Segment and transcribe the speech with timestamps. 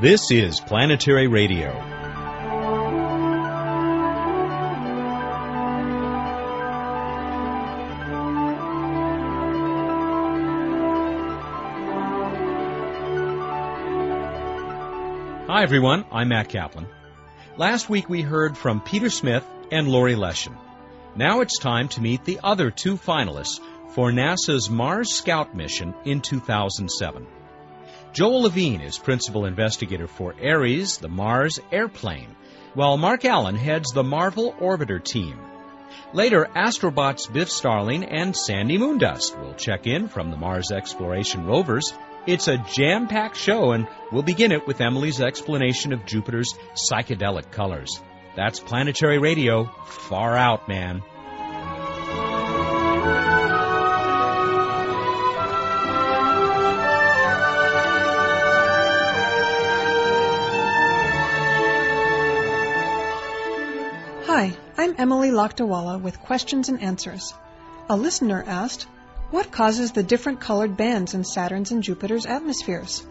[0.00, 1.72] This is Planetary Radio.
[15.48, 16.04] Hi, everyone.
[16.12, 16.86] I'm Matt Kaplan.
[17.56, 20.56] Last week we heard from Peter Smith and Lori Leshin.
[21.16, 23.58] Now it's time to meet the other two finalists
[23.96, 27.26] for NASA's Mars Scout mission in 2007.
[28.18, 32.34] Joel Levine is principal investigator for Ares, the Mars airplane,
[32.74, 35.38] while Mark Allen heads the Marvel orbiter team.
[36.12, 41.94] Later, Astrobots Biff Starling and Sandy Moondust will check in from the Mars exploration rovers.
[42.26, 47.52] It's a jam packed show, and we'll begin it with Emily's explanation of Jupiter's psychedelic
[47.52, 48.02] colors.
[48.34, 49.70] That's Planetary Radio.
[49.84, 51.04] Far out, man.
[64.88, 67.34] I'm Emily Lakdawalla with questions and answers.
[67.90, 68.86] A listener asked,
[69.30, 73.06] What causes the different colored bands in Saturn's and Jupiter's atmospheres?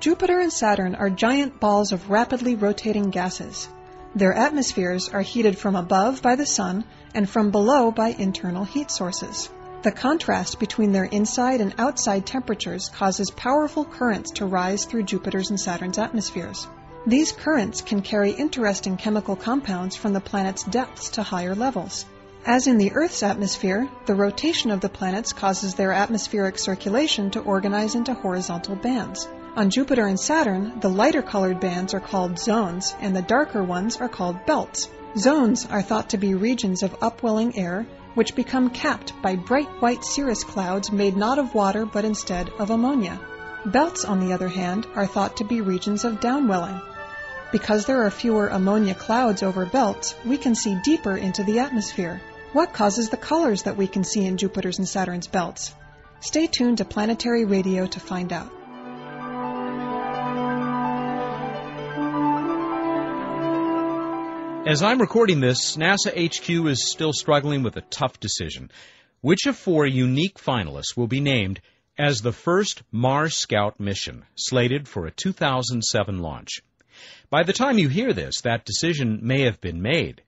[0.00, 3.66] Jupiter and Saturn are giant balls of rapidly rotating gases.
[4.14, 8.90] Their atmospheres are heated from above by the sun and from below by internal heat
[8.90, 9.48] sources.
[9.80, 15.48] The contrast between their inside and outside temperatures causes powerful currents to rise through Jupiter's
[15.48, 16.66] and Saturn's atmospheres.
[17.06, 22.06] These currents can carry interesting chemical compounds from the planet's depths to higher levels.
[22.46, 27.40] As in the Earth's atmosphere, the rotation of the planets causes their atmospheric circulation to
[27.40, 29.28] organize into horizontal bands.
[29.54, 33.98] On Jupiter and Saturn, the lighter colored bands are called zones and the darker ones
[33.98, 34.88] are called belts.
[35.18, 40.06] Zones are thought to be regions of upwelling air which become capped by bright white
[40.06, 43.20] cirrus clouds made not of water but instead of ammonia.
[43.66, 46.80] Belts, on the other hand, are thought to be regions of downwelling.
[47.54, 52.20] Because there are fewer ammonia clouds over belts, we can see deeper into the atmosphere.
[52.52, 55.72] What causes the colors that we can see in Jupiter's and Saturn's belts?
[56.18, 58.50] Stay tuned to Planetary Radio to find out.
[64.66, 68.68] As I'm recording this, NASA HQ is still struggling with a tough decision.
[69.20, 71.60] Which of four unique finalists will be named
[71.96, 76.60] as the first Mars Scout mission, slated for a 2007 launch?
[77.30, 80.22] By the time you hear this, that decision may have been made.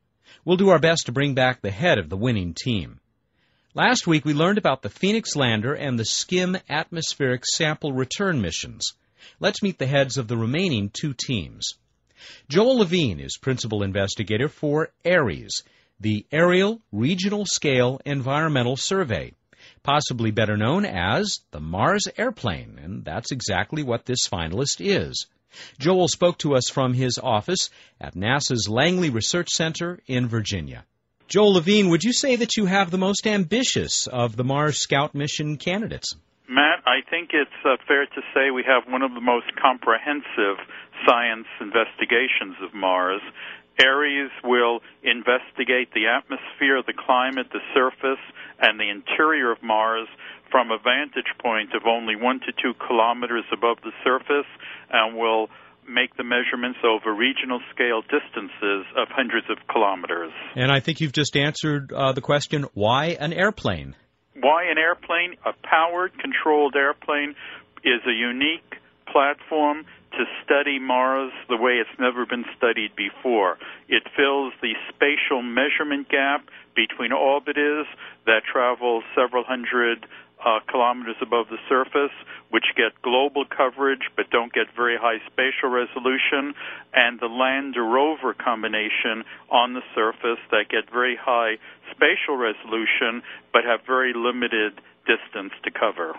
[0.44, 3.00] We'll do our best to bring back the head of the winning team.
[3.75, 8.93] Last week we learned about the Phoenix lander and the SCIM atmospheric sample return missions.
[9.38, 11.75] Let's meet the heads of the remaining two teams.
[12.49, 15.62] Joel Levine is principal investigator for ARES,
[16.00, 19.33] the Aerial Regional Scale Environmental Survey,
[19.83, 25.27] possibly better known as the Mars Airplane, and that's exactly what this finalist is.
[25.79, 27.71] Joel spoke to us from his office
[28.01, 30.84] at NASA's Langley Research Center in Virginia.
[31.29, 35.15] Joel Levine, would you say that you have the most ambitious of the Mars Scout
[35.15, 36.15] mission candidates?
[36.49, 40.62] Matt, I think it's uh, fair to say we have one of the most comprehensive
[41.05, 43.21] science investigations of Mars.
[43.83, 48.23] Ares will investigate the atmosphere, the climate, the surface,
[48.61, 50.09] and the interior of Mars
[50.50, 54.49] from a vantage point of only one to two kilometers above the surface
[54.91, 55.49] and will
[55.89, 60.33] make the measurements over regional scale distances of hundreds of kilometers.
[60.55, 63.95] And I think you've just answered uh, the question why an airplane?
[64.34, 65.37] Why an airplane?
[65.45, 67.34] A powered, controlled airplane
[67.84, 68.77] is a unique
[69.11, 73.59] platform to study Mars the way it's never been studied before.
[73.88, 77.84] It fills the spatial measurement gap between orbiters
[78.27, 80.06] that travel several hundred
[80.44, 82.15] uh, kilometers above the surface,
[82.50, 86.54] which get global coverage but don't get very high spatial resolution,
[86.93, 91.56] and the lander rover combination on the surface that get very high
[91.91, 93.22] spatial resolution
[93.53, 96.15] but have very limited distance to cover.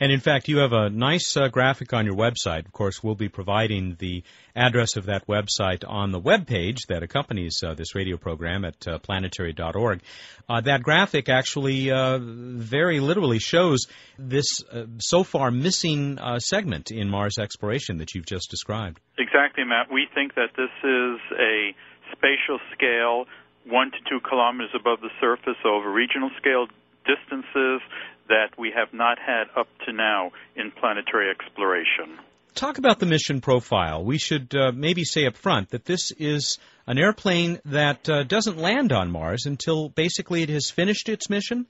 [0.00, 2.66] And in fact, you have a nice uh, graphic on your website.
[2.66, 4.22] Of course, we'll be providing the
[4.56, 8.86] address of that website on the web page that accompanies uh, this radio program at
[8.86, 10.00] uh, planetary.org.
[10.48, 13.86] Uh, that graphic actually uh, very literally shows
[14.18, 19.00] this uh, so far missing segment in Mars exploration that you've just described.
[19.18, 19.90] Exactly, Matt.
[19.92, 21.74] We think that this is a
[22.12, 23.26] spatial scale,
[23.66, 26.66] one to two kilometers above the surface over regional scale
[27.06, 27.80] distances
[28.28, 32.18] that we have not had up to now in planetary exploration.
[32.54, 34.04] Talk about the mission profile.
[34.04, 38.58] We should uh, maybe say up front that this is an airplane that uh, doesn't
[38.58, 41.66] land on Mars until basically it has finished its mission.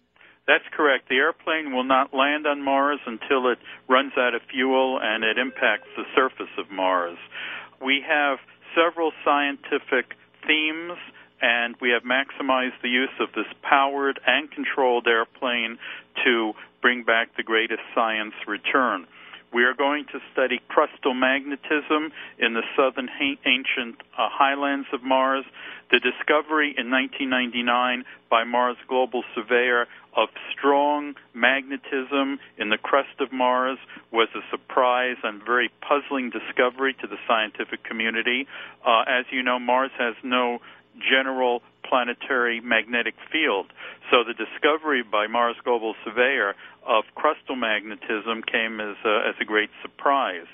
[0.46, 1.08] That's correct.
[1.08, 3.58] The airplane will not land on Mars until it
[3.88, 7.16] runs out of fuel and it impacts the surface of Mars.
[7.82, 8.38] We have
[8.76, 10.12] several scientific
[10.46, 10.98] themes
[11.44, 15.76] and we have maximized the use of this powered and controlled airplane
[16.24, 19.06] to bring back the greatest science return.
[19.52, 23.10] We are going to study crustal magnetism in the southern
[23.44, 25.44] ancient uh, highlands of Mars.
[25.90, 29.86] The discovery in 1999 by Mars Global Surveyor
[30.16, 33.78] of strong magnetism in the crust of Mars
[34.10, 38.48] was a surprise and very puzzling discovery to the scientific community.
[38.84, 40.58] Uh, as you know, Mars has no
[40.98, 43.66] general planetary magnetic field.
[44.10, 46.54] So the discovery by Mars Global Surveyor
[46.86, 50.46] of crustal magnetism came as a, as a great surprise.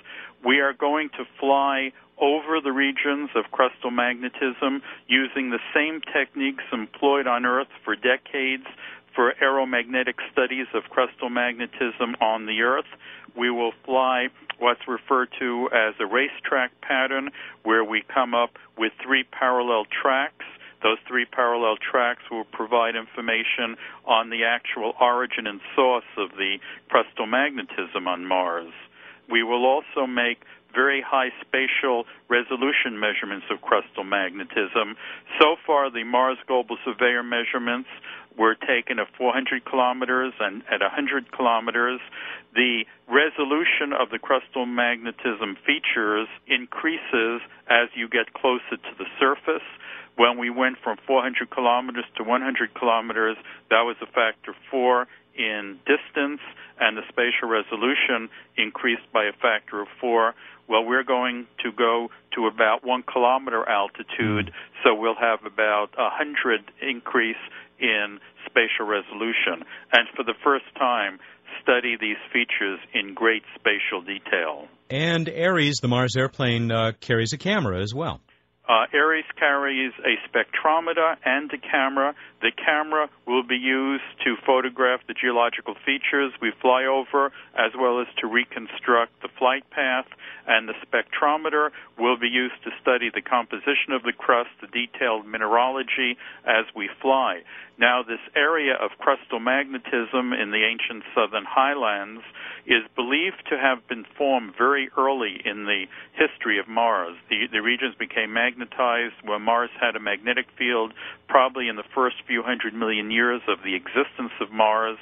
[0.45, 6.65] We are going to fly over the regions of crustal magnetism using the same techniques
[6.73, 8.67] employed on Earth for decades
[9.21, 12.89] for aeromagnetic studies of crustal magnetism on the Earth.
[13.37, 14.29] We will fly
[14.59, 17.29] what's referred to as a racetrack pattern,
[17.63, 20.47] where we come up with three parallel tracks.
[20.83, 23.77] Those three parallel tracks will provide information
[24.07, 26.57] on the actual origin and source of the
[26.91, 28.73] crustal magnetism on Mars.
[29.31, 30.41] We will also make
[30.75, 34.97] very high spatial resolution measurements of crustal magnetism.
[35.41, 37.89] So far, the Mars Global Surveyor measurements
[38.39, 42.01] were taken at 400 kilometers and at 100 kilometers.
[42.55, 49.67] The resolution of the crustal magnetism features increases as you get closer to the surface.
[50.17, 53.37] When we went from 400 kilometers to 100 kilometers,
[53.71, 55.07] that was a factor four
[55.41, 56.41] in distance,
[56.79, 60.35] and the spatial resolution increased by a factor of four.
[60.69, 64.53] Well, we're going to go to about one kilometer altitude,
[64.85, 67.41] so we'll have about a hundred increase
[67.81, 71.19] in spatial resolution, and for the first time,
[71.63, 74.69] study these features in great spatial detail.
[74.91, 78.21] And Ares, the Mars airplane, uh, carries a camera as well.
[78.71, 82.15] Uh, Ares carries a spectrometer and a camera.
[82.41, 88.01] The camera will be used to photograph the geological features we fly over, as well
[88.01, 90.07] as to reconstruct the flight path.
[90.47, 95.27] And the spectrometer will be used to study the composition of the crust, the detailed
[95.27, 97.43] mineralogy as we fly.
[97.77, 102.23] Now, this area of crustal magnetism in the ancient southern highlands
[102.67, 107.17] is believed to have been formed very early in the history of Mars.
[107.31, 110.93] The, the regions became magnetized when Mars had a magnetic field,
[111.29, 114.99] probably in the first few hundred million years of the existence of Mars.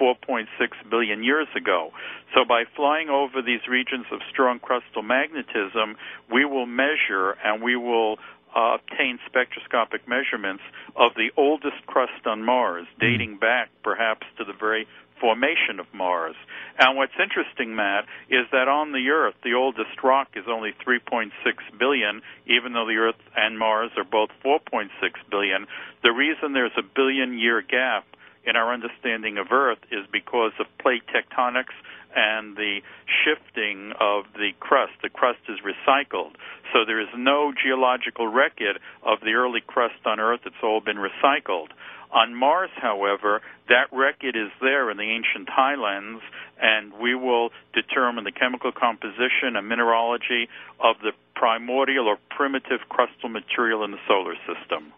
[0.00, 0.46] 4.6
[0.90, 1.92] billion years ago.
[2.34, 5.96] So, by flying over these regions of strong crustal magnetism,
[6.32, 8.16] we will measure and we will
[8.56, 10.62] uh, obtain spectroscopic measurements
[10.96, 13.00] of the oldest crust on Mars, hmm.
[13.00, 14.88] dating back perhaps to the very
[15.22, 16.34] formation of Mars.
[16.78, 21.30] And what's interesting, Matt, is that on the Earth, the oldest rock is only 3.6
[21.78, 24.90] billion, even though the Earth and Mars are both 4.6
[25.30, 25.66] billion.
[26.02, 28.04] The reason there's a billion year gap
[28.44, 31.78] in our understanding of Earth is because of plate tectonics
[32.14, 34.92] and the shifting of the crust.
[35.02, 36.32] The crust is recycled.
[36.72, 40.40] So there is no geological record of the early crust on Earth.
[40.44, 41.68] It's all been recycled.
[42.12, 46.22] On Mars, however, that record is there in the ancient highlands,
[46.60, 50.48] and we will determine the chemical composition and mineralogy
[50.78, 54.92] of the primordial or primitive crustal material in the solar system.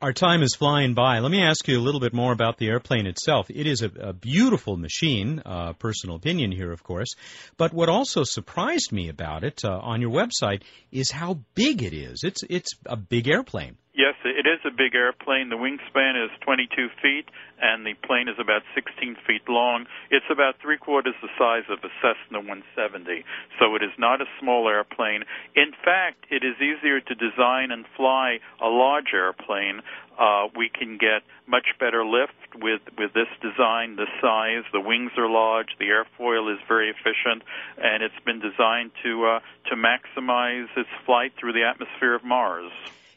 [0.00, 1.20] Our time is flying by.
[1.20, 3.46] Let me ask you a little bit more about the airplane itself.
[3.48, 7.14] It is a, a beautiful machine, uh, personal opinion here, of course.
[7.56, 11.94] But what also surprised me about it uh, on your website is how big it
[11.94, 12.22] is.
[12.24, 13.76] It's it's a big airplane.
[13.94, 15.50] Yes, it is a big airplane.
[15.50, 17.28] The wingspan is 22 feet,
[17.62, 19.86] and the plane is about 16 feet long.
[20.10, 23.24] It's about three quarters the size of a Cessna 170,
[23.60, 25.22] so it is not a small airplane.
[25.54, 29.80] In fact, it is easier to design and fly a large airplane.
[30.18, 34.64] Uh, we can get much better lift with with this design, this size.
[34.72, 37.44] The wings are large, the airfoil is very efficient,
[37.78, 42.72] and it's been designed to uh, to maximize its flight through the atmosphere of Mars.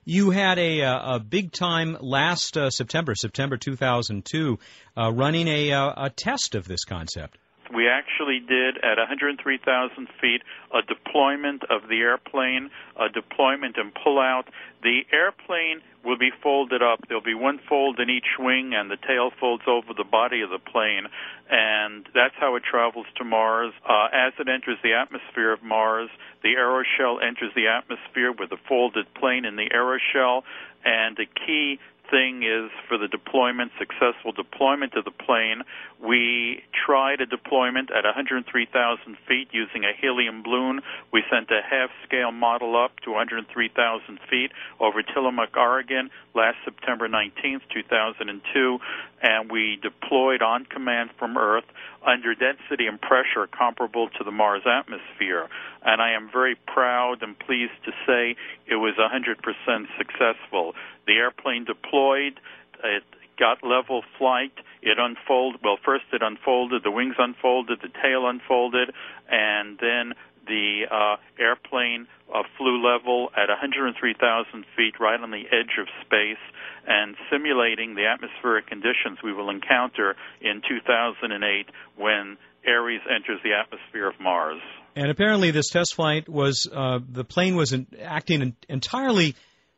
[0.10, 4.58] You had a, uh, a big time last uh, September, September 2002,
[4.98, 7.38] uh, running a, uh, a test of this concept.
[7.74, 10.42] We actually did at 103,000 feet
[10.74, 14.46] a deployment of the airplane, a deployment and pullout.
[14.84, 17.00] The airplane will be folded up.
[17.08, 20.50] There'll be one fold in each wing, and the tail folds over the body of
[20.50, 21.08] the plane,
[21.50, 23.74] and that's how it travels to Mars.
[23.84, 26.10] Uh, as it enters the atmosphere of Mars,
[26.44, 30.44] the aeroshell enters the atmosphere with a folded plane in the aeroshell,
[30.88, 31.80] and the key
[32.10, 35.62] thing is for the deployment, successful deployment of the plane,
[36.00, 40.80] we tried a deployment at 103,000 feet using a helium balloon.
[41.12, 47.68] We sent a half-scale model up to 103,000 feet over Tillamook, Oregon, last September 19th,
[47.74, 48.80] 2002,
[49.22, 51.66] and we deployed on command from Earth
[52.06, 55.48] under density and pressure comparable to the Mars atmosphere.
[55.84, 58.36] And I am very proud and pleased to say
[58.68, 60.76] it was 100% successful.
[61.06, 62.40] The airplane deployed,
[62.84, 63.04] it
[63.38, 68.92] got level flight, it unfolded, well, first it unfolded, the wings unfolded, the tail unfolded,
[69.30, 70.14] and then
[70.48, 76.42] the uh, airplane uh, flew level at 103,000 feet, right on the edge of space,
[76.88, 82.38] and simulating the atmospheric conditions we will encounter in 2008 when
[82.68, 84.62] Ares enters the atmosphere of Mars.
[84.96, 89.36] And apparently, this test flight was uh, the plane was in, acting entirely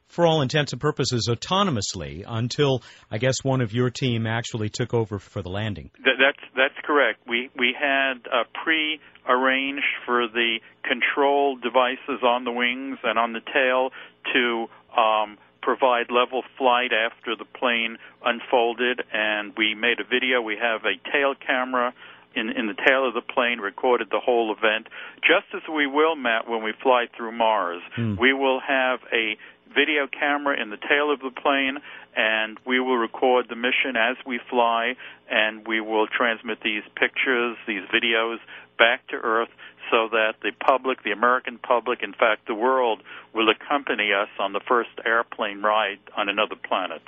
[0.09, 4.93] for all intents and purposes, autonomously until I guess one of your team actually took
[4.93, 5.91] over for the landing.
[6.03, 7.19] that's that's correct.
[7.27, 13.41] We we had uh, pre-arranged for the control devices on the wings and on the
[13.53, 13.91] tail
[14.33, 14.67] to
[14.99, 20.41] um, provide level flight after the plane unfolded, and we made a video.
[20.41, 21.93] We have a tail camera
[22.35, 24.87] in, in the tail of the plane, recorded the whole event,
[25.21, 27.81] just as we will, Matt, when we fly through Mars.
[27.97, 28.19] Mm.
[28.19, 29.37] We will have a
[29.73, 31.77] video camera in the tail of the plane,
[32.15, 34.95] and we will record the mission as we fly,
[35.29, 38.37] and we will transmit these pictures, these videos
[38.77, 39.49] back to Earth
[39.91, 43.01] so that the public, the American public, in fact, the world,
[43.33, 47.01] will accompany us on the first airplane ride on another planet.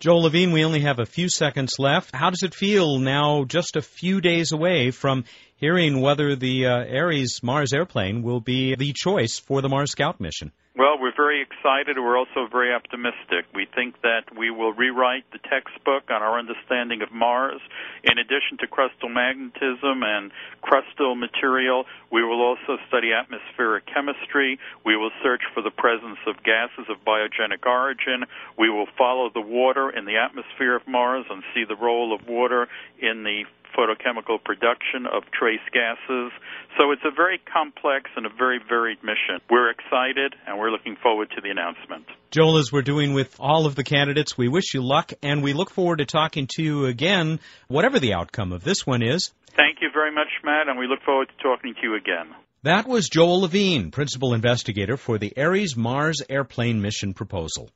[0.00, 2.14] Joel Levine, we only have a few seconds left.
[2.14, 5.24] How does it feel now, just a few days away from
[5.56, 10.20] hearing whether the uh, Ares Mars airplane will be the choice for the Mars Scout
[10.20, 10.50] mission?
[10.74, 11.98] Well, we're very excited.
[11.98, 13.44] We're also very optimistic.
[13.54, 17.60] We think that we will rewrite the textbook on our understanding of Mars.
[18.02, 20.32] In addition to crustal magnetism and
[20.64, 24.58] crustal material, we will also study atmospheric chemistry.
[24.82, 28.24] We will search for the presence of gases of biogenic origin.
[28.58, 32.26] We will follow the water in the atmosphere of Mars and see the role of
[32.26, 32.66] water
[32.98, 33.44] in the
[33.76, 36.32] photochemical production of trace gases.
[36.78, 39.40] So it's a very complex and a very varied mission.
[39.50, 42.06] We're excited and we're looking forward to the announcement.
[42.30, 45.52] Joel, as we're doing with all of the candidates, we wish you luck and we
[45.52, 49.32] look forward to talking to you again, whatever the outcome of this one is.
[49.56, 52.34] Thank you very much, Matt, and we look forward to talking to you again.
[52.62, 57.70] That was Joel Levine, Principal Investigator for the Ares Mars Airplane Mission Proposal.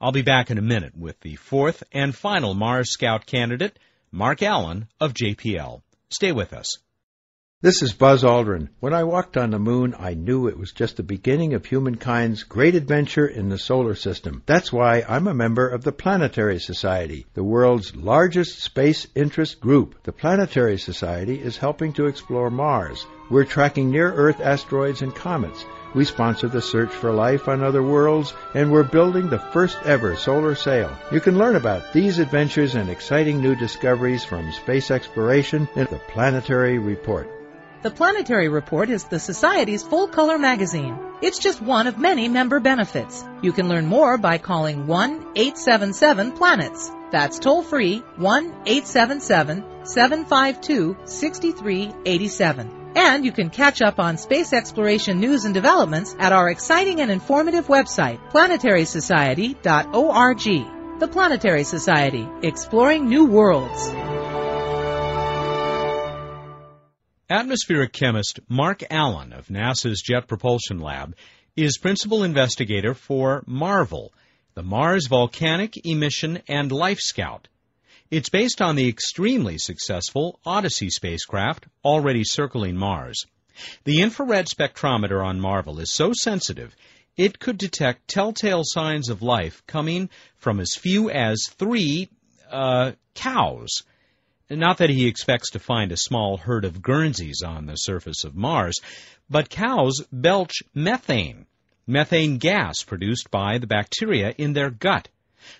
[0.00, 3.78] I'll be back in a minute with the fourth and final Mars Scout candidate,
[4.14, 5.80] Mark Allen of JPL.
[6.10, 6.76] Stay with us.
[7.62, 8.68] This is Buzz Aldrin.
[8.78, 12.42] When I walked on the moon, I knew it was just the beginning of humankind's
[12.42, 14.42] great adventure in the solar system.
[14.44, 20.02] That's why I'm a member of the Planetary Society, the world's largest space interest group.
[20.02, 23.06] The Planetary Society is helping to explore Mars.
[23.30, 27.82] We're tracking near Earth asteroids and comets we sponsor the search for life on other
[27.82, 30.90] worlds, and we're building the first ever solar sail.
[31.10, 36.00] You can learn about these adventures and exciting new discoveries from space exploration in the
[36.08, 37.30] Planetary Report.
[37.82, 40.96] The Planetary Report is the Society's full color magazine.
[41.20, 43.24] It's just one of many member benefits.
[43.42, 46.92] You can learn more by calling 1 877 Planets.
[47.10, 52.81] That's toll free 1 877 752 6387.
[52.94, 57.10] And you can catch up on space exploration news and developments at our exciting and
[57.10, 61.00] informative website, planetarySociety.org.
[61.00, 63.88] The Planetary Society, exploring new worlds.
[67.28, 71.16] Atmospheric chemist Mark Allen of NASA's Jet Propulsion Lab
[71.56, 74.12] is principal investigator for MARVEL,
[74.54, 77.48] the Mars Volcanic Emission and Life Scout.
[78.12, 83.24] It's based on the extremely successful Odyssey spacecraft already circling Mars.
[83.84, 86.76] The infrared spectrometer on MARVEL is so sensitive
[87.16, 92.10] it could detect telltale signs of life coming from as few as three
[92.50, 93.82] uh, cows.
[94.50, 98.36] Not that he expects to find a small herd of Guernseys on the surface of
[98.36, 98.78] Mars,
[99.30, 101.46] but cows belch methane,
[101.86, 105.08] methane gas produced by the bacteria in their gut.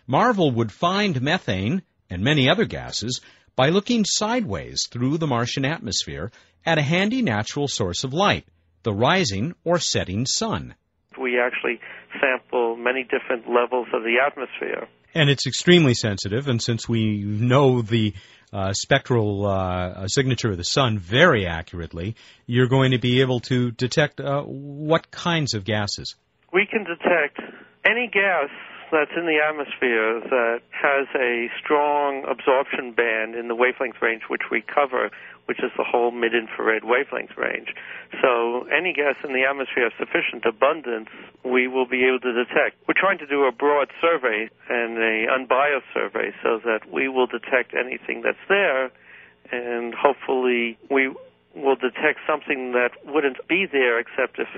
[0.07, 1.81] Marvel would find methane
[2.13, 3.21] and many other gases
[3.57, 6.31] by looking sideways through the Martian atmosphere
[6.65, 8.47] at a handy natural source of light,
[8.83, 10.75] the rising or setting sun.
[11.19, 11.81] We actually
[12.21, 14.89] sample many different levels of the atmosphere.
[15.15, 18.15] And it's extremely sensitive, and since we know the
[18.53, 22.17] uh, spectral uh, signature of the sun very accurately,
[22.47, 26.15] you're going to be able to detect uh, what kinds of gases?
[26.53, 27.41] We can detect
[27.85, 28.51] any gas
[28.93, 34.53] that's in the atmosphere that has a strong absorption band in the wavelength range which
[34.53, 35.11] we cover,
[35.47, 37.73] which is the whole mid infrared wavelength range.
[38.21, 41.09] So any gas in the atmosphere of sufficient abundance,
[41.43, 42.77] we will be able to detect.
[42.87, 47.27] We're trying to do a broad survey and a unbiased survey so that we will
[47.27, 48.93] detect anything that's there
[49.51, 51.09] and hopefully we
[51.57, 54.49] will detect something that wouldn't be there except if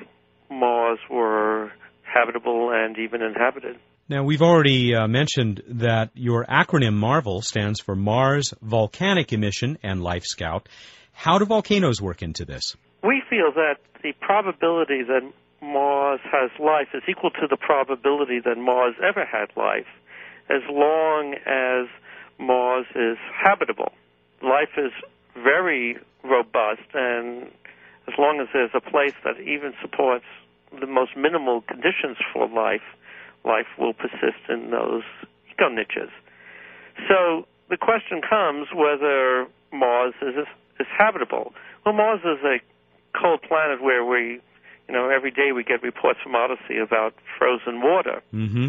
[0.50, 1.72] Mars were
[2.02, 3.78] habitable and even inhabited.
[4.06, 10.02] Now, we've already uh, mentioned that your acronym MARVEL stands for Mars Volcanic Emission and
[10.02, 10.68] Life Scout.
[11.14, 12.76] How do volcanoes work into this?
[13.02, 15.22] We feel that the probability that
[15.62, 19.86] Mars has life is equal to the probability that Mars ever had life
[20.50, 21.88] as long as
[22.38, 23.92] Mars is habitable.
[24.42, 24.92] Life is
[25.32, 27.44] very robust, and
[28.06, 30.26] as long as there's a place that even supports
[30.78, 32.82] the most minimal conditions for life,
[33.44, 35.02] life will persist in those
[35.50, 36.10] eco niches.
[37.08, 40.46] So the question comes whether Mars is,
[40.80, 41.52] is habitable.
[41.84, 42.58] Well, Mars is a
[43.18, 44.40] cold planet where we,
[44.88, 48.22] you know, every day we get reports from Odyssey about frozen water.
[48.32, 48.68] Mm-hmm.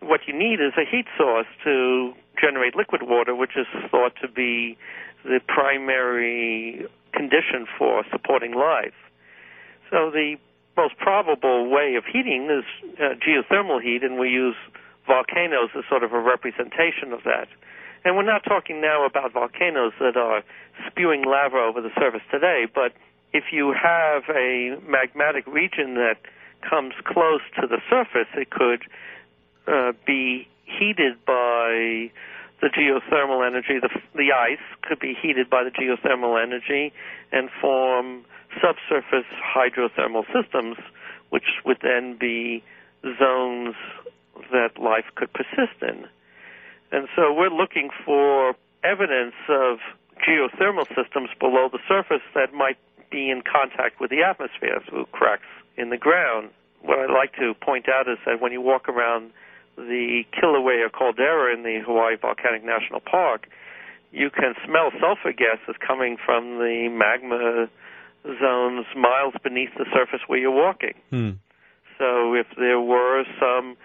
[0.00, 4.28] What you need is a heat source to generate liquid water, which is thought to
[4.28, 4.76] be
[5.24, 8.94] the primary condition for supporting life.
[9.90, 10.36] So the
[10.78, 12.64] most probable way of heating is
[13.02, 14.54] uh, geothermal heat, and we use
[15.08, 17.48] volcanoes as sort of a representation of that.
[18.04, 20.42] And we're not talking now about volcanoes that are
[20.86, 22.92] spewing lava over the surface today, but
[23.32, 26.18] if you have a magmatic region that
[26.62, 28.82] comes close to the surface, it could
[29.66, 32.10] uh, be heated by
[32.60, 33.78] the geothermal energy.
[33.80, 36.92] The, the ice could be heated by the geothermal energy
[37.32, 38.24] and form
[38.54, 40.76] subsurface hydrothermal systems,
[41.30, 42.62] which would then be
[43.18, 43.74] zones
[44.52, 46.06] that life could persist in.
[46.90, 49.78] And so we're looking for evidence of
[50.26, 52.78] geothermal systems below the surface that might
[53.10, 56.50] be in contact with the atmosphere through cracks in the ground.
[56.82, 59.30] What I'd like to point out is that when you walk around
[59.76, 63.48] the Kilauea caldera in the Hawaii Volcanic National Park,
[64.10, 67.68] you can smell sulfur gases coming from the magma
[68.40, 70.94] zones miles beneath the surface where you're walking.
[71.10, 71.30] Hmm.
[71.98, 73.76] So if there were some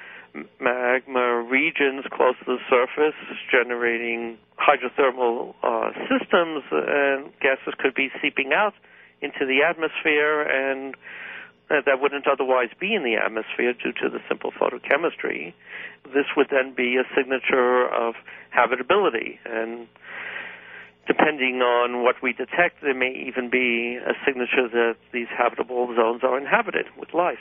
[0.60, 3.15] magma regions close to the surface
[3.51, 8.73] generating hydrothermal uh, systems, and gases could be seeping out
[9.21, 10.95] into the atmosphere, and
[11.69, 15.53] uh, that wouldn't otherwise be in the atmosphere due to the simple photochemistry.
[16.13, 18.15] This would then be a signature of
[18.49, 19.88] habitability, and
[21.08, 26.22] depending on what we detect, there may even be a signature that these habitable zones
[26.24, 27.39] are inhabited with life.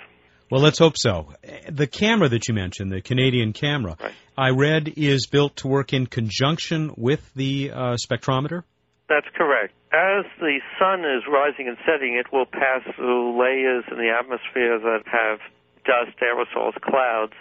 [0.51, 1.33] Well, let's hope so.
[1.71, 4.13] The camera that you mentioned, the Canadian camera, right.
[4.37, 8.63] I read is built to work in conjunction with the uh, spectrometer?
[9.09, 9.73] That's correct.
[9.93, 14.79] As the sun is rising and setting, it will pass through layers in the atmosphere
[14.79, 15.39] that have
[15.85, 17.35] dust, aerosols, clouds,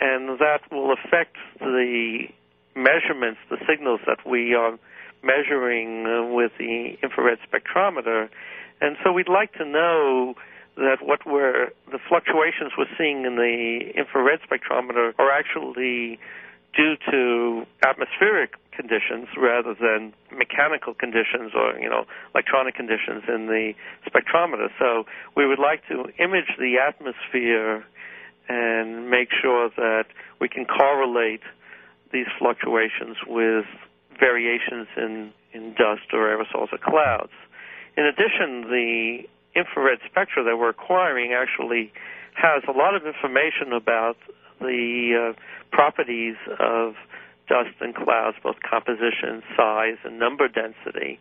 [0.00, 2.26] and that will affect the
[2.74, 4.78] measurements, the signals that we are
[5.24, 8.28] measuring uh, with the infrared spectrometer.
[8.80, 10.34] And so we'd like to know
[10.76, 16.18] that what we're the fluctuations we're seeing in the infrared spectrometer are actually
[16.76, 23.72] due to atmospheric conditions rather than mechanical conditions or you know electronic conditions in the
[24.06, 24.68] spectrometer.
[24.78, 25.04] So
[25.36, 27.84] we would like to image the atmosphere
[28.48, 30.04] and make sure that
[30.40, 31.42] we can correlate
[32.12, 33.64] these fluctuations with
[34.18, 37.32] variations in, in dust or aerosols or clouds.
[37.96, 39.18] In addition, the
[39.54, 41.92] infrared spectra that we're acquiring actually
[42.34, 44.16] has a lot of information about
[44.60, 46.94] the uh, properties of
[47.48, 51.20] dust and clouds, both composition, size, and number density.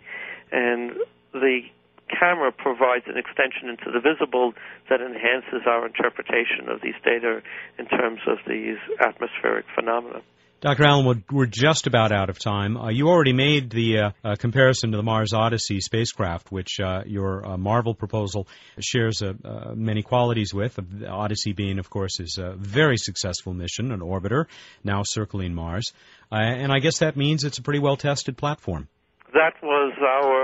[0.52, 0.94] And
[1.34, 1.62] the
[2.10, 4.54] camera provides an extension into the visible
[4.90, 7.42] that enhances our interpretation of these data
[7.78, 10.22] in terms of these atmospheric phenomena.
[10.64, 10.86] Dr.
[10.86, 12.78] Allen, we're just about out of time.
[12.78, 17.02] Uh, you already made the uh, uh, comparison to the Mars Odyssey spacecraft, which uh,
[17.06, 18.48] your uh, Marvel proposal
[18.80, 19.34] shares uh,
[19.76, 20.80] many qualities with.
[20.82, 24.46] The Odyssey being, of course, is a very successful mission, an orbiter,
[24.86, 25.92] now circling Mars.
[26.32, 28.88] and I guess that means it's a pretty well tested platform.
[29.34, 30.43] That was our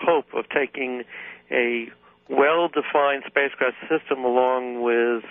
[0.00, 1.04] hope of taking
[1.50, 1.88] a
[2.28, 5.24] well defined spacecraft system along with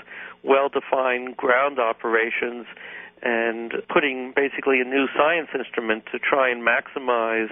[0.43, 2.65] well defined ground operations
[3.21, 7.51] and putting basically a new science instrument to try and maximize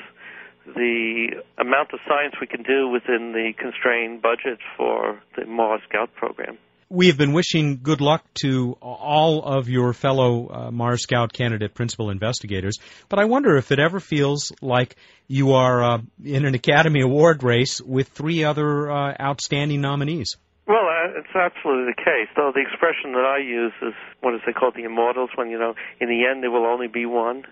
[0.75, 6.13] the amount of science we can do within the constrained budget for the Mars Scout
[6.15, 6.57] program.
[6.89, 11.73] We have been wishing good luck to all of your fellow uh, Mars Scout candidate
[11.73, 12.77] principal investigators,
[13.09, 14.95] but I wonder if it ever feels like
[15.27, 20.37] you are uh, in an Academy Award race with three other uh, outstanding nominees.
[20.65, 22.29] Well, uh, it's absolutely the case.
[22.37, 25.59] Though the expression that I use is what is they called the immortals, when you
[25.59, 27.43] know, in the end there will only be one.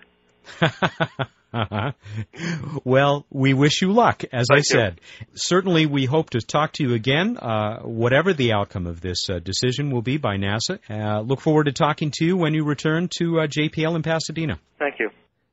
[2.84, 4.62] Well, we wish you luck, as Thank I you.
[4.62, 5.00] said.
[5.34, 9.38] Certainly, we hope to talk to you again, uh, whatever the outcome of this uh,
[9.38, 10.78] decision will be by NASA.
[10.88, 14.58] Uh, look forward to talking to you when you return to uh, JPL in Pasadena.
[14.78, 15.10] Thank you.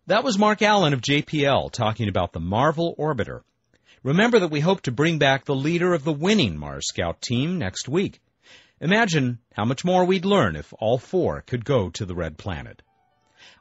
[0.08, 3.42] That was Mark Allen of JPL talking about the Marvel Orbiter.
[4.04, 7.58] Remember that we hope to bring back the leader of the winning Mars Scout team
[7.58, 8.20] next week.
[8.82, 12.82] Imagine how much more we'd learn if all four could go to the Red Planet.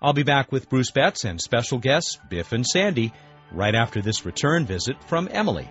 [0.01, 3.13] I'll be back with Bruce Betts and special guests Biff and Sandy
[3.51, 5.69] right after this return visit from Emily.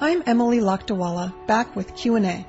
[0.00, 2.46] I'm Emily Lakdawalla, back with Q&A.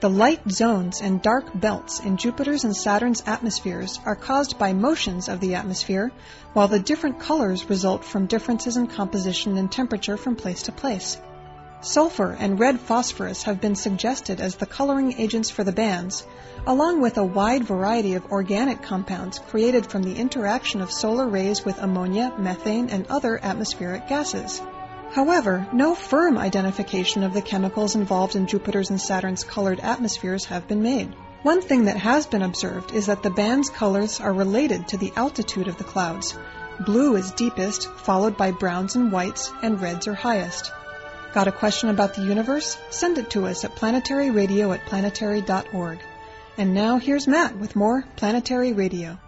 [0.00, 5.28] The light zones and dark belts in Jupiter's and Saturn's atmospheres are caused by motions
[5.28, 6.10] of the atmosphere,
[6.54, 11.18] while the different colors result from differences in composition and temperature from place to place.
[11.82, 16.26] Sulfur and red phosphorus have been suggested as the coloring agents for the bands,
[16.66, 21.62] along with a wide variety of organic compounds created from the interaction of solar rays
[21.62, 24.62] with ammonia, methane, and other atmospheric gases.
[25.12, 30.68] However, no firm identification of the chemicals involved in Jupiter's and Saturn's colored atmospheres have
[30.68, 31.12] been made.
[31.42, 35.12] One thing that has been observed is that the band's colors are related to the
[35.16, 36.38] altitude of the clouds.
[36.86, 40.70] Blue is deepest, followed by browns and whites, and reds are highest.
[41.34, 42.76] Got a question about the universe?
[42.90, 45.98] Send it to us at planetaryradio at planetary.org.
[46.56, 49.18] And now here's Matt with more Planetary Radio.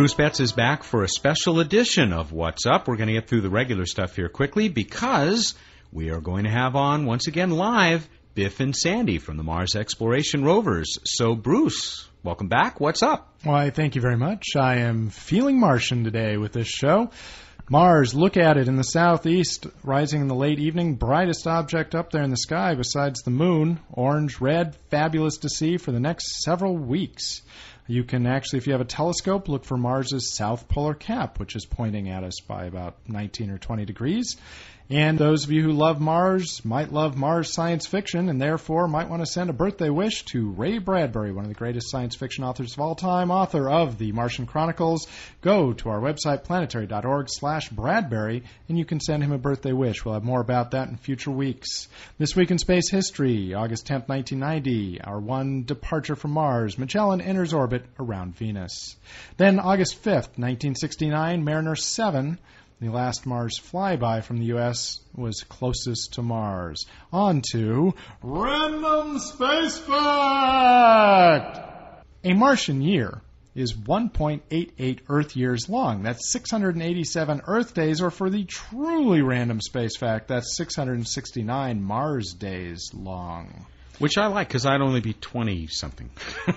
[0.00, 2.88] Bruce Betts is back for a special edition of What's Up.
[2.88, 5.54] We're going to get through the regular stuff here quickly because
[5.92, 9.76] we are going to have on once again live Biff and Sandy from the Mars
[9.76, 10.96] Exploration Rovers.
[11.04, 12.80] So, Bruce, welcome back.
[12.80, 13.34] What's up?
[13.44, 14.56] Why, thank you very much.
[14.56, 17.10] I am feeling Martian today with this show.
[17.68, 22.10] Mars, look at it in the southeast, rising in the late evening, brightest object up
[22.10, 23.78] there in the sky besides the moon.
[23.92, 27.42] Orange, red, fabulous to see for the next several weeks.
[27.90, 31.56] You can actually, if you have a telescope, look for Mars's south polar cap, which
[31.56, 34.36] is pointing at us by about 19 or 20 degrees.
[34.92, 39.08] And those of you who love Mars might love Mars science fiction and therefore might
[39.08, 42.42] want to send a birthday wish to Ray Bradbury, one of the greatest science fiction
[42.42, 45.06] authors of all time, author of The Martian Chronicles.
[45.42, 50.04] Go to our website, planetary.org slash Bradbury, and you can send him a birthday wish.
[50.04, 51.86] We'll have more about that in future weeks.
[52.18, 57.54] This week in space history, August 10th, 1990, our one departure from Mars, Magellan enters
[57.54, 58.96] orbit around Venus.
[59.36, 62.40] Then August 5th, 1969, Mariner 7
[62.80, 65.00] the last Mars flyby from the U.S.
[65.14, 66.86] was closest to Mars.
[67.12, 71.58] On to Random Space Fact!
[72.24, 73.20] A Martian year
[73.54, 76.02] is 1.88 Earth years long.
[76.02, 82.90] That's 687 Earth days, or for the truly random space fact, that's 669 Mars days
[82.94, 83.66] long.
[83.98, 86.10] Which I like because I'd only be 20 something.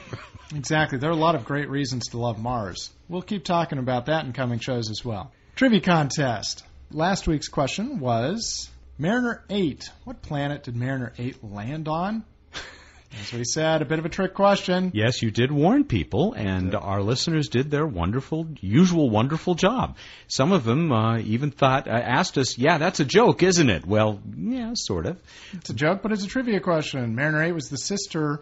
[0.56, 0.98] Exactly.
[1.00, 2.92] There are a lot of great reasons to love Mars.
[3.10, 5.32] We'll keep talking about that in coming shows as well.
[5.56, 6.64] Trivia contest.
[6.90, 9.88] Last week's question was Mariner 8.
[10.04, 12.24] What planet did Mariner 8 land on?
[13.22, 14.90] As we said, a bit of a trick question.
[14.96, 19.98] yes, you did warn people, and our listeners did their wonderful, usual wonderful job.
[20.28, 23.86] Some of them uh, even thought, uh, asked us, yeah, that's a joke, isn't it?
[23.86, 25.22] Well, yeah, sort of.
[25.52, 27.14] It's a joke, but it's a trivia question.
[27.14, 28.42] Mariner 8 was the sister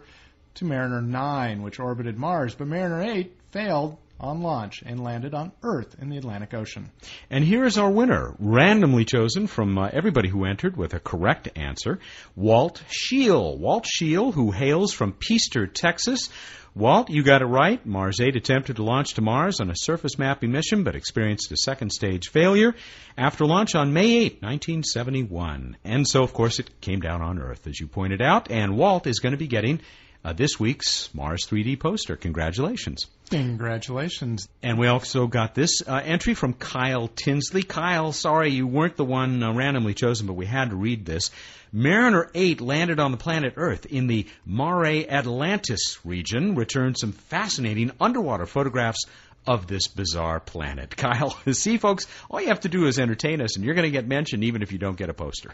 [0.54, 5.52] to Mariner 9, which orbited Mars, but Mariner 8 failed on launch and landed on
[5.62, 6.90] Earth in the Atlantic Ocean.
[7.28, 11.48] And here is our winner, randomly chosen from uh, everybody who entered with a correct
[11.56, 11.98] answer,
[12.36, 13.58] Walt Scheel.
[13.58, 16.30] Walt Scheel, who hails from Peaster, Texas.
[16.74, 17.84] Walt, you got it right.
[17.84, 21.56] Mars 8 attempted to launch to Mars on a surface mapping mission, but experienced a
[21.56, 22.74] second stage failure
[23.18, 25.76] after launch on May 8, 1971.
[25.84, 29.06] And so, of course, it came down on Earth, as you pointed out, and Walt
[29.06, 29.80] is going to be getting
[30.24, 32.16] uh, this week's Mars 3D poster.
[32.16, 33.06] Congratulations.
[33.30, 34.48] Congratulations.
[34.62, 37.62] And we also got this uh, entry from Kyle Tinsley.
[37.62, 41.30] Kyle, sorry you weren't the one uh, randomly chosen, but we had to read this.
[41.72, 47.90] Mariner 8 landed on the planet Earth in the Mare Atlantis region, returned some fascinating
[47.98, 49.06] underwater photographs
[49.46, 50.96] of this bizarre planet.
[50.96, 53.90] Kyle, see, folks, all you have to do is entertain us, and you're going to
[53.90, 55.50] get mentioned even if you don't get a poster.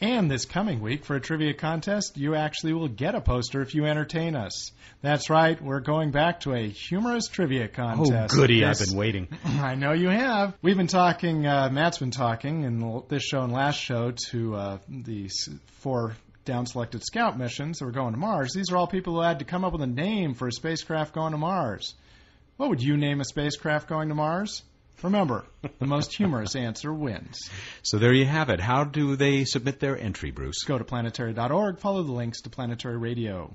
[0.00, 3.74] And this coming week for a trivia contest, you actually will get a poster if
[3.74, 4.72] you entertain us.
[5.02, 8.34] That's right, we're going back to a humorous trivia contest.
[8.34, 9.28] Oh, goody, I've been waiting.
[9.44, 10.54] I know you have.
[10.62, 14.78] We've been talking, uh, Matt's been talking in this show and last show to uh,
[14.88, 15.30] the
[15.78, 18.52] four down selected scout missions that were going to Mars.
[18.52, 21.14] These are all people who had to come up with a name for a spacecraft
[21.14, 21.94] going to Mars.
[22.56, 24.62] What would you name a spacecraft going to Mars?
[25.02, 25.44] Remember,
[25.78, 27.50] the most humorous answer wins.
[27.82, 28.60] So there you have it.
[28.60, 30.64] How do they submit their entry, Bruce?
[30.64, 33.54] Go to planetary.org, follow the links to Planetary Radio.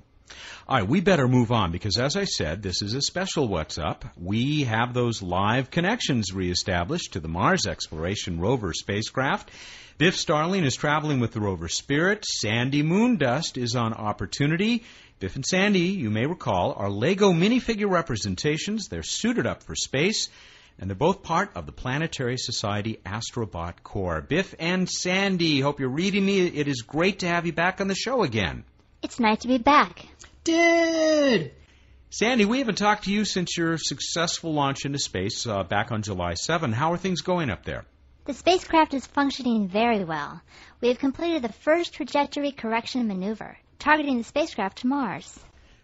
[0.68, 3.78] All right, we better move on because, as I said, this is a special What's
[3.78, 4.04] Up.
[4.16, 9.50] We have those live connections reestablished to the Mars Exploration Rover spacecraft.
[9.98, 12.24] Biff Starling is traveling with the rover Spirit.
[12.24, 14.84] Sandy Moondust is on Opportunity.
[15.18, 18.88] Biff and Sandy, you may recall, are Lego minifigure representations.
[18.88, 20.30] They're suited up for space,
[20.80, 24.22] and they're both part of the Planetary Society Astrobot Corps.
[24.22, 26.46] Biff and Sandy, hope you're reading me.
[26.46, 28.64] It is great to have you back on the show again.
[29.02, 30.06] It's nice to be back.
[30.42, 31.52] Dude!
[32.08, 36.00] Sandy, we haven't talked to you since your successful launch into space uh, back on
[36.00, 36.72] July 7.
[36.72, 37.84] How are things going up there?
[38.24, 40.40] The spacecraft is functioning very well.
[40.80, 45.38] We have completed the first trajectory correction maneuver, targeting the spacecraft to Mars.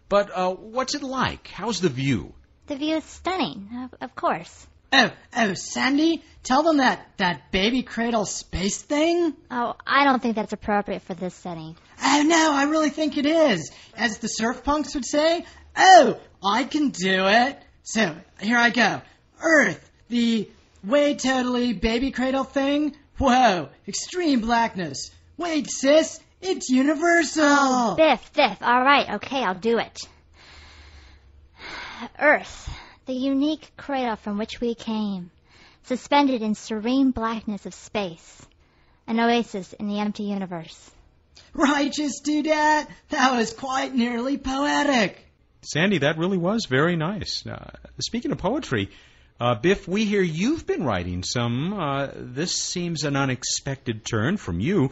[0.09, 1.47] But uh, what's it like?
[1.49, 2.33] How's the view?
[2.65, 4.67] The view is stunning, of, of course.
[4.99, 9.35] Oh, oh, Sandy, tell them that, that baby cradle space thing.
[9.51, 11.75] Oh, I don't think that's appropriate for this setting.
[12.03, 13.71] Oh, no, I really think it is.
[13.95, 15.45] As the surf punks would say,
[15.77, 17.59] oh, I can do it.
[17.83, 19.01] So, here I go.
[19.39, 20.49] Earth, the
[20.83, 22.95] way totally baby cradle thing.
[23.19, 25.11] Whoa, extreme blackness.
[25.37, 27.43] Wait, sis, it's universal.
[27.45, 29.99] Oh, Biff, Biff, all right, okay, I'll do it.
[32.19, 32.67] Earth,
[33.07, 35.31] the unique cradle from which we came,
[35.83, 38.45] suspended in serene blackness of space,
[39.07, 40.91] an oasis in the empty universe.
[41.53, 42.87] Righteous dudette.
[43.09, 45.17] That was quite nearly poetic.
[45.61, 47.45] Sandy, that really was very nice.
[47.47, 48.89] Uh, speaking of poetry,
[49.39, 51.73] uh, Biff, we hear you've been writing some.
[51.73, 54.91] Uh, this seems an unexpected turn from you.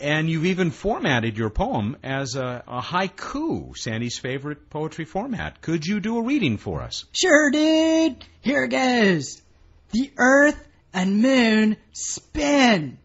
[0.00, 5.60] And you've even formatted your poem as a, a haiku, Sandy's favorite poetry format.
[5.60, 7.04] Could you do a reading for us?
[7.12, 8.24] Sure, dude.
[8.40, 9.42] Here goes.
[9.90, 12.98] The Earth and Moon spin.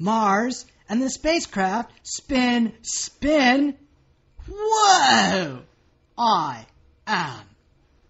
[0.00, 3.76] Mars and the spacecraft spin, spin.
[4.48, 5.62] Whoa!
[6.18, 6.66] I
[7.06, 7.40] am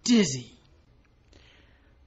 [0.03, 0.51] dizzy.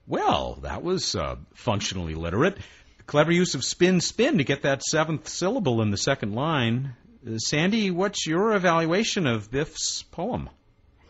[0.08, 2.58] Well, that was uh, functionally literate.
[3.06, 6.96] Clever use of spin spin to get that seventh syllable in the second line.
[7.24, 10.50] Uh, Sandy, what's your evaluation of Biff's poem?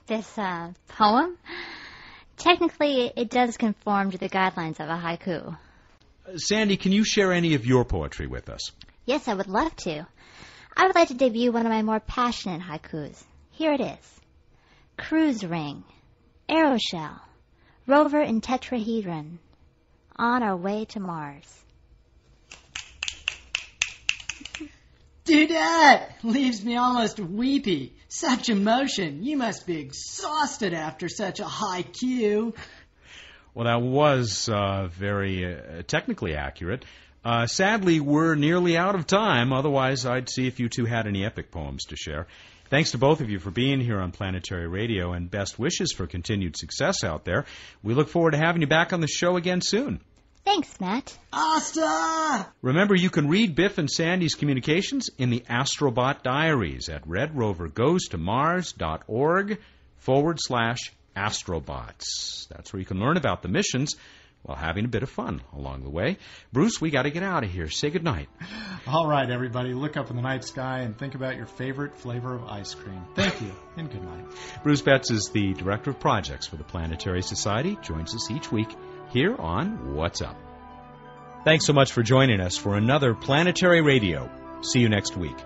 [0.06, 1.38] This uh, poem,
[2.36, 5.56] technically, it does conform to the guidelines of a haiku.
[6.28, 8.72] Uh, Sandy, can you share any of your poetry with us?
[9.06, 10.06] Yes, I would love to.
[10.76, 13.24] I would like to debut one of my more passionate haikus.
[13.52, 14.20] Here it is.
[14.98, 15.82] Cruise ring,
[16.46, 17.20] aeroshell,
[17.86, 19.38] rover in tetrahedron,
[20.14, 21.62] on our way to Mars.
[25.26, 27.96] Dudette leaves me almost weepy.
[28.08, 29.24] Such emotion.
[29.24, 32.54] You must be exhausted after such a high cue.
[33.52, 36.84] Well, that was uh, very uh, technically accurate.
[37.24, 39.52] Uh, sadly, we're nearly out of time.
[39.52, 42.28] Otherwise, I'd see if you two had any epic poems to share.
[42.70, 46.06] Thanks to both of you for being here on Planetary Radio and best wishes for
[46.06, 47.46] continued success out there.
[47.82, 50.00] We look forward to having you back on the show again soon.
[50.46, 51.14] Thanks, Matt.
[51.32, 52.46] Asta!
[52.62, 59.58] Remember, you can read Biff and Sandy's communications in the Astrobot Diaries at redrovergoestomars.org
[59.96, 62.46] forward slash astrobots.
[62.48, 63.96] That's where you can learn about the missions
[64.44, 66.18] while having a bit of fun along the way.
[66.52, 67.68] Bruce, we got to get out of here.
[67.68, 68.28] Say goodnight.
[68.86, 72.36] All right, everybody, look up in the night sky and think about your favorite flavor
[72.36, 73.02] of ice cream.
[73.16, 74.26] Thank you, and good night.
[74.62, 78.68] Bruce Betts is the Director of Projects for the Planetary Society, joins us each week
[79.16, 80.36] here on What's Up.
[81.42, 84.28] Thanks so much for joining us for another Planetary Radio.
[84.60, 85.38] See you next week.